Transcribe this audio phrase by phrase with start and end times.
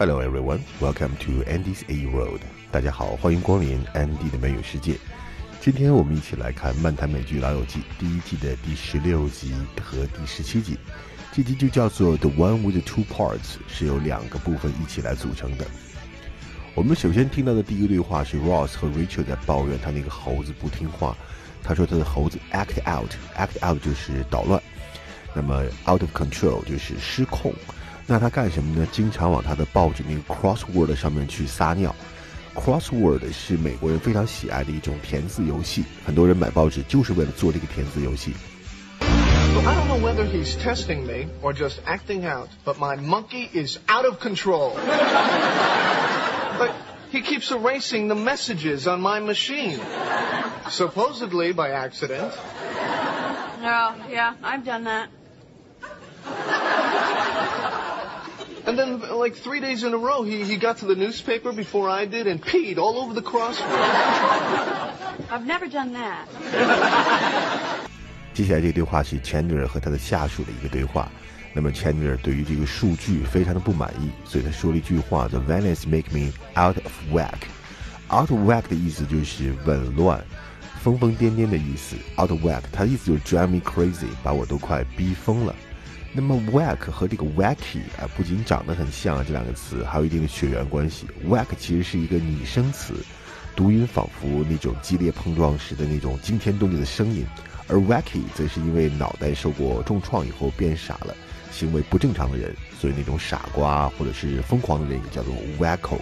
[0.00, 2.40] Hello everyone, welcome to Andy's A Road.
[2.72, 4.96] 大家好，欢迎光临 Andy 的美语世界。
[5.60, 10.78] 今天我们一起来看漫谈美剧《老友记》第一季的第十六集和第十七集。
[11.34, 15.66] 这集就叫做 The One with the Two Parts，是由两个部分一起来组成的。
[16.74, 21.14] 我们首先听到的第一个对话是 Ross 和 Rachel 在抱怨他那个猴子不听话。
[21.62, 24.62] 他说他的猴子 act out，act out 就是捣乱，
[25.34, 27.52] 那么 out of control 就是失控。
[28.10, 28.84] 那他干什么呢？
[28.90, 31.94] 经常往他的报纸那个 crossword 上面去撒尿。
[32.56, 38.34] crossword 是美国人非常喜爱的一种填字游戏，很多人买报纸就是为了做这个填字游戏。
[39.00, 44.04] I don't know whether he's testing me or just acting out, but my monkey is out
[44.04, 44.72] of control.
[46.58, 46.72] but
[47.12, 49.78] he keeps erasing the messages on my machine,
[50.68, 52.32] supposedly by accident.
[53.62, 55.08] Oh, yeah, I've done that.
[58.69, 61.87] And then, like three days in a row, he, he got to the newspaper before
[61.87, 63.61] I did and peed all over the crossword.
[65.29, 66.25] I've never done that.
[68.33, 71.09] 接下来这个对话是 Chandler 和他的下属的一个对话。
[71.53, 77.47] 那么 Chandler 对于这个数据非常的不满意，所以他说了一句话：“The values make me out of whack。”
[78.11, 80.21] Out of whack 的意思就是紊乱、
[80.81, 81.95] 疯疯癫癫的意思。
[82.17, 85.55] Out of whack，它的意思就是 drive me crazy，把我都快逼疯了。
[86.12, 91.06] 那么 whack 和这个 wacky 啊，不仅长得很像啊，这两个词还有一定的血缘关系。
[91.28, 92.94] whack 其实是一个拟声词，
[93.54, 97.24] 读音仿佛那种激烈碰撞时的那种惊天动地的声音，
[97.68, 101.14] 而 wacky 则是因为脑袋受过重创以后变傻了，
[101.52, 106.00] 行为不正常的人，所以那种傻瓜或者是疯狂的人也叫做 wacko。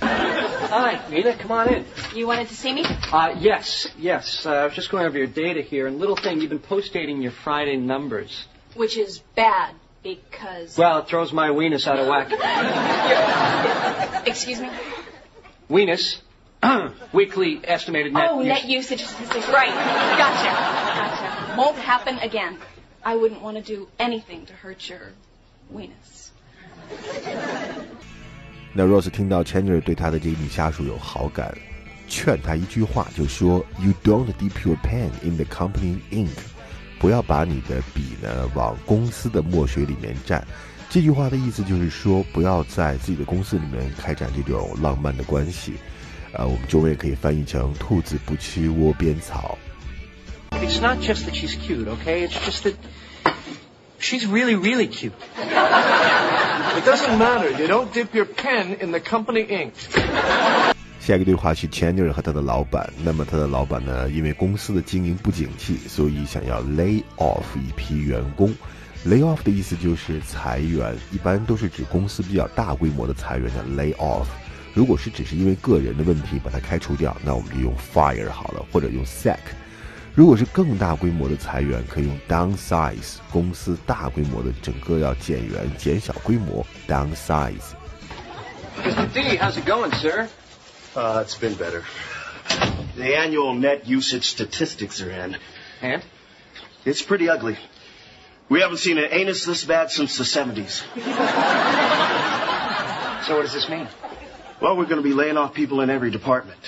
[0.00, 1.84] Hi, Nina, come on in.
[2.14, 2.82] You wanted to see me?
[3.12, 4.46] Uh, yes, yes.
[4.46, 7.20] Uh, I was just going over your data here, and little thing, you've been post-dating
[7.22, 8.48] your Friday numbers.
[8.75, 10.77] Which is bad because.
[10.77, 12.29] Well, it throws my weenus out of whack.
[14.27, 14.69] Excuse me?
[15.69, 16.21] Weenus,
[17.13, 18.29] weekly estimated net.
[18.31, 19.47] oh, use- net usage statistics.
[19.49, 19.69] Right.
[20.17, 20.51] Gotcha.
[20.51, 21.55] Gotcha.
[21.57, 22.57] Won't happen again.
[23.03, 25.13] I wouldn't want to do anything to hurt your
[25.73, 26.29] weenus.
[28.73, 31.55] 那 Rose 听到 Chandler 对他的这个女下属有好感，
[32.07, 36.29] 劝他一句话，就说 "You don't dip your pen in the company ink"，
[36.98, 40.42] 不要把你的笔呢往公司的墨水里面蘸。
[40.90, 45.74] 这句话的意思就是说，不要在自己的公司里面开展这种浪漫的关系。
[46.32, 49.58] 呃，我们中文也可以翻译成“兔子不吃窝边草”。
[50.50, 52.26] It's not just that she's cute, okay?
[52.26, 52.74] It's just that
[54.00, 55.12] she's really, really cute.
[55.36, 57.50] It doesn't matter.
[57.50, 59.74] You don't dip your pen in the company ink.
[61.04, 62.90] 下一个对话是 Chandler 和他的老板。
[63.02, 68.54] 那么他的老板呢，因为公司的经营不景气，所以想要 lay off 一批员工。
[69.04, 74.24] lay off 的意思就是裁员，一般都是指公司比较大规模的裁员叫 lay off。
[74.72, 79.36] 如果是只是因为个人的问题把他开除掉，那我们就用 fire 好了，或者用 sack。
[80.14, 83.16] 如果是更大规模的裁员，可以用 downsize。
[83.30, 87.74] 公司大规模的整个要减员、减小规模，downsize。
[88.82, 89.06] Mr.
[89.12, 90.26] D, how's it going, sir?
[90.94, 91.84] Uh, it's been better.
[92.96, 95.36] The annual net usage statistics are in.
[95.82, 96.04] And?
[96.84, 97.58] It's pretty ugly.
[98.48, 100.82] We haven't seen an anus this bad since the 70s.
[103.24, 103.88] So what does this mean?
[104.60, 106.60] Well, we're going to be laying off people in every department.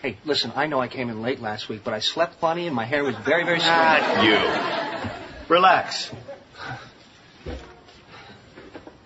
[0.00, 2.74] Hey, listen, I know I came in late last week, but I slept funny and
[2.74, 3.74] my hair was very, very straight.
[3.74, 5.48] Not you.
[5.48, 6.10] Relax.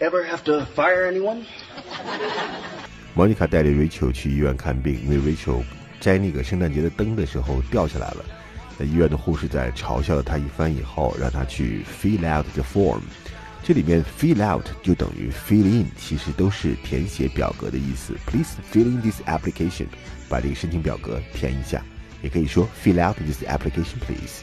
[0.00, 1.46] Ever have to fire anyone?
[3.16, 5.62] 莫妮卡带着 Rachel 去医院看病，因为 Rachel
[6.00, 8.22] 摘那个圣诞节的灯的时候掉下来了。
[8.76, 13.00] 那医院的护士在嘲笑了她一番以后，让她去 fill out the form。
[13.62, 18.12] 这里面 fill out 就等于 fill in，其实都是填写表格的意思。
[18.26, 19.86] Please fill in this application，
[20.28, 21.82] 把这个申请表格填一下。
[22.20, 24.42] 也可以说 fill out this application, please。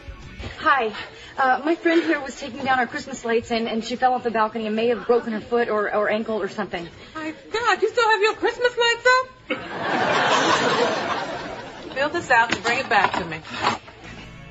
[0.61, 0.93] Hi.
[1.37, 4.25] Uh, my friend here was taking down our Christmas lights and, and she fell off
[4.25, 6.89] the balcony and may have broken her foot or, or ankle or something.
[7.15, 9.29] My God, you still have your Christmas lights up?
[11.95, 13.41] Fill this out and bring it back to me.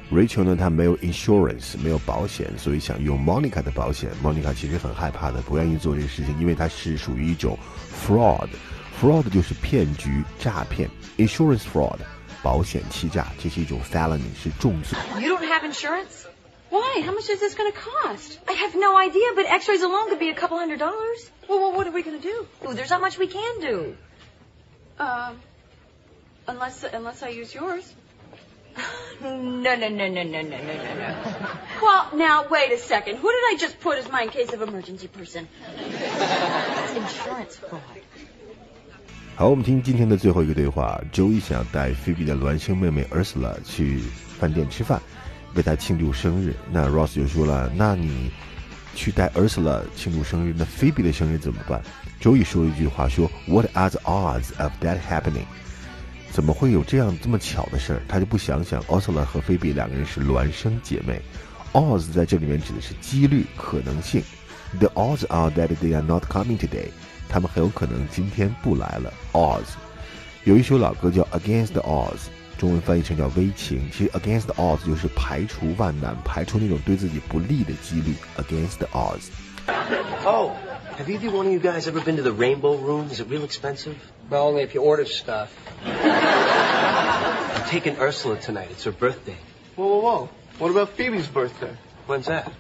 [0.10, 4.10] Rachel 呢，她没有 insurance，没有保险，所以想用 Monica 的保险。
[4.24, 7.60] Monica 其实很害怕的，不愿意做这个事情，因为它是属于一种
[8.08, 11.98] fraud。fraud 就是骗局、诈骗，insurance fraud
[12.44, 14.98] 保险欺诈，这是一种 felony，是重罪。
[15.20, 16.26] You don't have insurance?
[16.70, 17.02] Why?
[17.02, 18.40] How much is this going to cost?
[18.48, 21.32] I have no idea, but x-rays alone could be a couple hundred dollars.
[21.48, 22.46] Well, well what are we going to do?
[22.68, 23.96] Ooh, there's not much we can do.
[25.00, 25.40] Um,
[26.48, 27.94] unless unless I use yours.
[29.22, 31.16] No, no, no, no, no, no, no, no, no.
[31.82, 33.16] Well, now wait a second.
[33.18, 35.48] Who did I just put as my in case of emergency person?
[36.96, 37.82] insurance fraud.
[39.35, 41.01] 好，我们听今天的最后一个对话。
[41.11, 44.01] 周一想带菲比的孪生妹妹 Ursula 去
[44.39, 45.01] 饭店吃饭，
[45.55, 46.55] 为她庆祝生日。
[46.71, 48.31] 那 Ross 就说了：“那你
[48.95, 51.81] 去带 Ursula 庆祝生日，那菲比的生日怎么办？”
[52.21, 55.47] 周一说了一句话说：“What are the odds of that happening？”
[56.31, 58.03] 怎么会有这样这么巧的事儿？
[58.07, 61.21] 他就不想想，Ursula 和菲比两个人是孪生姐妹。
[61.73, 64.23] Odds 在这里面指的是几率、可能性。
[64.79, 66.89] The odds are that they are not coming today.
[67.30, 69.14] 他们很有可能今天不来了。
[69.34, 69.76] Odds
[70.44, 72.18] 有一首老歌叫《Against the Odds》，
[72.58, 73.90] 中文翻译成叫危情。
[73.92, 78.16] 其实 Against the Odds 就是排除万难，排除那种对自己不利的几率。
[78.38, 80.52] Against the Odds。Oh,
[80.98, 83.10] have either one of you guys ever been to the Rainbow Room?
[83.12, 83.96] Is it real expensive?
[84.30, 85.50] Well, only if you order stuff.
[85.86, 88.70] I'm taking Ursula tonight.
[88.72, 89.38] It's her birthday.
[89.76, 90.30] Whoa, whoa, whoa.
[90.60, 91.76] What about Phoebe's birthday?
[92.08, 92.52] When's that?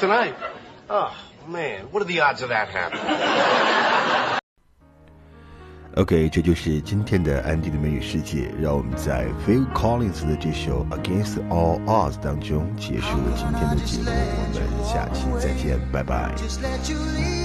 [0.00, 0.34] Tonight.
[0.89, 1.11] Oh,
[1.47, 3.01] man, what are the odds of that happening?
[5.95, 8.49] OK，这就是今天的安迪的美语世界。
[8.61, 14.09] 让我们在 Phil Collins 的这首《Against All Odds》当中结束了今天的节目。
[14.09, 17.40] 我们下期再见，拜拜。